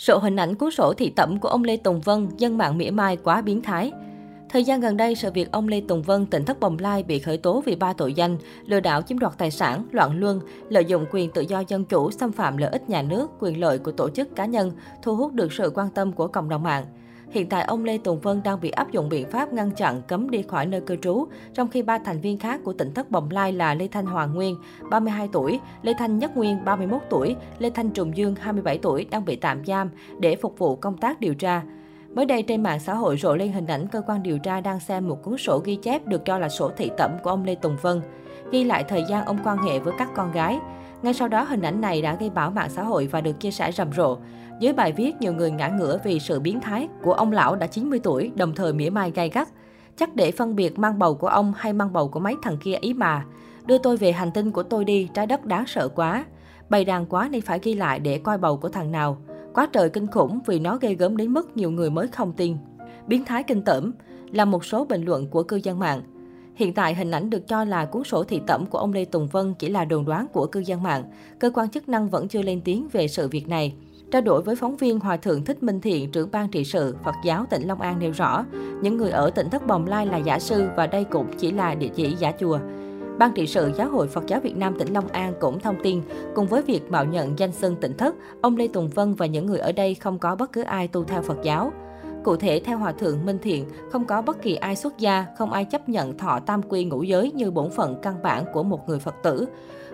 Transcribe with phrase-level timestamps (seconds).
[0.00, 2.90] Sổ hình ảnh cuốn sổ thị tẩm của ông Lê Tùng Vân, dân mạng mỉa
[2.90, 3.92] mai quá biến thái.
[4.48, 7.18] Thời gian gần đây, sự việc ông Lê Tùng Vân, tỉnh thất Bồng Lai bị
[7.18, 8.36] khởi tố vì ba tội danh
[8.66, 12.10] lừa đảo chiếm đoạt tài sản, loạn luân, lợi dụng quyền tự do dân chủ,
[12.10, 15.32] xâm phạm lợi ích nhà nước, quyền lợi của tổ chức cá nhân, thu hút
[15.32, 16.84] được sự quan tâm của cộng đồng mạng.
[17.30, 20.30] Hiện tại, ông Lê Tùng Vân đang bị áp dụng biện pháp ngăn chặn cấm
[20.30, 23.30] đi khỏi nơi cư trú, trong khi ba thành viên khác của tỉnh thất Bồng
[23.30, 24.56] Lai là Lê Thanh Hoàng Nguyên,
[24.90, 29.24] 32 tuổi, Lê Thanh Nhất Nguyên, 31 tuổi, Lê Thanh Trùng Dương, 27 tuổi đang
[29.24, 31.62] bị tạm giam để phục vụ công tác điều tra.
[32.14, 34.80] Mới đây trên mạng xã hội rộ lên hình ảnh cơ quan điều tra đang
[34.80, 37.54] xem một cuốn sổ ghi chép được cho là sổ thị tẩm của ông Lê
[37.54, 38.00] Tùng Vân,
[38.52, 40.58] ghi lại thời gian ông quan hệ với các con gái.
[41.02, 43.50] Ngay sau đó hình ảnh này đã gây bão mạng xã hội và được chia
[43.50, 44.18] sẻ rầm rộ.
[44.60, 47.66] Dưới bài viết, nhiều người ngã ngửa vì sự biến thái của ông lão đã
[47.66, 49.48] 90 tuổi, đồng thời mỉa mai gay gắt.
[49.96, 52.74] Chắc để phân biệt mang bầu của ông hay mang bầu của mấy thằng kia
[52.80, 53.24] ý mà.
[53.66, 56.24] Đưa tôi về hành tinh của tôi đi, trái đất đáng sợ quá.
[56.68, 59.16] Bày đàn quá nên phải ghi lại để coi bầu của thằng nào.
[59.54, 62.56] Quá trời kinh khủng vì nó gây gớm đến mức nhiều người mới không tin.
[63.06, 63.92] Biến thái kinh tởm
[64.32, 66.02] là một số bình luận của cư dân mạng.
[66.54, 69.26] Hiện tại, hình ảnh được cho là cuốn sổ thị tẩm của ông Lê Tùng
[69.26, 71.04] Vân chỉ là đồn đoán của cư dân mạng.
[71.38, 73.74] Cơ quan chức năng vẫn chưa lên tiếng về sự việc này.
[74.10, 77.14] Trao đổi với phóng viên Hòa Thượng Thích Minh Thiện, trưởng ban trị sự Phật
[77.24, 78.44] giáo tỉnh Long An nêu rõ,
[78.82, 81.74] những người ở tỉnh Thất Bồng Lai là giả sư và đây cũng chỉ là
[81.74, 82.58] địa chỉ giả chùa.
[83.18, 86.02] Ban trị sự Giáo hội Phật giáo Việt Nam tỉnh Long An cũng thông tin,
[86.34, 89.46] cùng với việc mạo nhận danh xưng tỉnh thất, ông Lê Tùng Vân và những
[89.46, 91.72] người ở đây không có bất cứ ai tu theo Phật giáo.
[92.24, 95.52] Cụ thể, theo Hòa Thượng Minh Thiện, không có bất kỳ ai xuất gia, không
[95.52, 98.88] ai chấp nhận thọ tam quy ngũ giới như bổn phận căn bản của một
[98.88, 99.46] người Phật tử.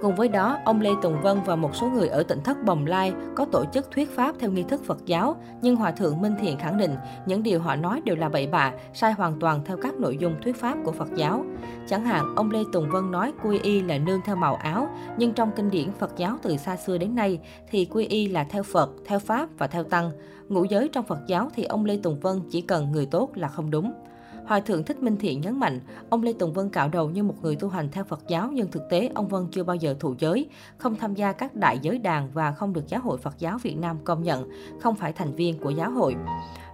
[0.00, 2.86] Cùng với đó, ông Lê Tùng Vân và một số người ở tỉnh thất Bồng
[2.86, 6.34] Lai có tổ chức thuyết pháp theo nghi thức Phật giáo, nhưng Hòa Thượng Minh
[6.40, 6.94] Thiện khẳng định
[7.26, 10.34] những điều họ nói đều là bậy bạ, sai hoàn toàn theo các nội dung
[10.42, 11.44] thuyết pháp của Phật giáo.
[11.88, 15.32] Chẳng hạn, ông Lê Tùng Vân nói quy y là nương theo màu áo, nhưng
[15.32, 17.40] trong kinh điển Phật giáo từ xa xưa đến nay
[17.70, 20.10] thì quy y là theo Phật, theo Pháp và theo Tăng.
[20.48, 23.48] Ngũ giới trong Phật giáo thì ông Lê Tùng Vân chỉ cần người tốt là
[23.48, 23.92] không đúng.
[24.48, 27.34] Hòa thượng Thích Minh Thiện nhấn mạnh, ông Lê Tùng Vân cạo đầu như một
[27.42, 30.14] người tu hành theo Phật giáo nhưng thực tế ông Vân chưa bao giờ thụ
[30.18, 33.58] giới, không tham gia các đại giới đàn và không được Giáo hội Phật giáo
[33.62, 34.50] Việt Nam công nhận,
[34.80, 36.16] không phải thành viên của giáo hội.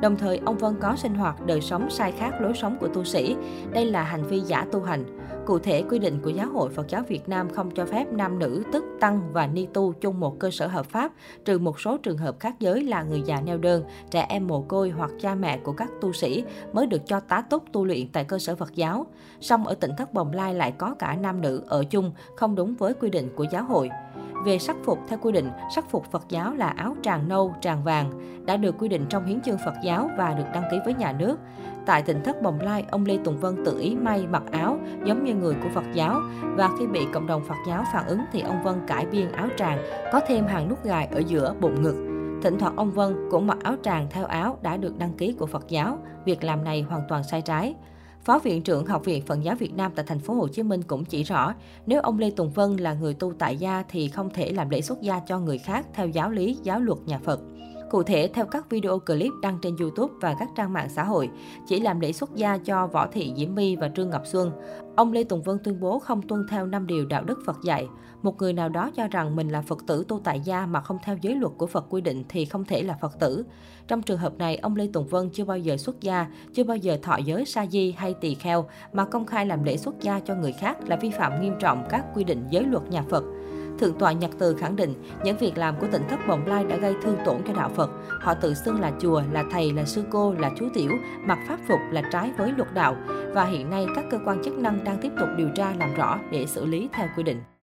[0.00, 3.04] Đồng thời, ông Vân có sinh hoạt đời sống sai khác lối sống của tu
[3.04, 3.36] sĩ.
[3.72, 5.04] Đây là hành vi giả tu hành.
[5.50, 8.38] Cụ thể, quy định của Giáo hội Phật giáo Việt Nam không cho phép nam
[8.38, 11.12] nữ, tức tăng và ni tu chung một cơ sở hợp pháp,
[11.44, 14.62] trừ một số trường hợp khác giới là người già neo đơn, trẻ em mồ
[14.62, 18.08] côi hoặc cha mẹ của các tu sĩ mới được cho tá túc tu luyện
[18.08, 19.06] tại cơ sở Phật giáo.
[19.40, 22.74] Song ở tỉnh Thất Bồng Lai lại có cả nam nữ ở chung, không đúng
[22.74, 23.90] với quy định của giáo hội.
[24.44, 27.84] Về sắc phục, theo quy định, sắc phục Phật giáo là áo tràng nâu, tràng
[27.84, 28.10] vàng,
[28.46, 31.12] đã được quy định trong hiến chương Phật giáo và được đăng ký với nhà
[31.12, 31.38] nước.
[31.86, 35.24] Tại tỉnh thất Bồng Lai, ông Lê Tùng Vân tự ý may mặc áo giống
[35.24, 38.40] như người của Phật giáo và khi bị cộng đồng Phật giáo phản ứng thì
[38.40, 39.78] ông Vân cải biên áo tràng,
[40.12, 42.06] có thêm hàng nút gài ở giữa bụng ngực.
[42.42, 45.46] Thỉnh thoảng ông Vân cũng mặc áo tràng theo áo đã được đăng ký của
[45.46, 45.98] Phật giáo.
[46.24, 47.74] Việc làm này hoàn toàn sai trái.
[48.24, 50.82] Phó viện trưởng Học viện Phật giáo Việt Nam tại thành phố Hồ Chí Minh
[50.82, 51.54] cũng chỉ rõ,
[51.86, 54.80] nếu ông Lê Tùng Vân là người tu tại gia thì không thể làm lễ
[54.80, 57.40] xuất gia cho người khác theo giáo lý, giáo luật nhà Phật.
[57.90, 61.30] Cụ thể, theo các video clip đăng trên YouTube và các trang mạng xã hội,
[61.66, 64.52] chỉ làm lễ xuất gia cho Võ Thị Diễm My và Trương Ngọc Xuân.
[64.96, 67.88] Ông Lê Tùng Vân tuyên bố không tuân theo năm điều đạo đức Phật dạy.
[68.22, 70.98] Một người nào đó cho rằng mình là Phật tử tu tại gia mà không
[71.04, 73.44] theo giới luật của Phật quy định thì không thể là Phật tử.
[73.88, 76.76] Trong trường hợp này, ông Lê Tùng Vân chưa bao giờ xuất gia, chưa bao
[76.76, 80.20] giờ thọ giới sa di hay tỳ kheo mà công khai làm lễ xuất gia
[80.20, 83.24] cho người khác là vi phạm nghiêm trọng các quy định giới luật nhà Phật.
[83.80, 86.76] Thượng tọa Nhật Từ khẳng định, những việc làm của tỉnh thất Bồng Lai đã
[86.76, 87.90] gây thương tổn cho đạo Phật.
[88.20, 90.90] Họ tự xưng là chùa, là thầy, là sư cô, là chú tiểu,
[91.24, 92.96] mặc pháp phục là trái với luật đạo.
[93.34, 96.18] Và hiện nay các cơ quan chức năng đang tiếp tục điều tra làm rõ
[96.30, 97.42] để xử lý theo quy định.